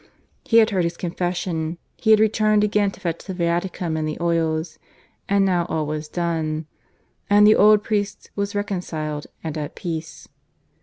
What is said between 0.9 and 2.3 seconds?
confession... he had